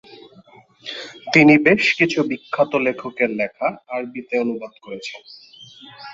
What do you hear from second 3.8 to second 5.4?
আরবিতে অনুবাদ করেছেন।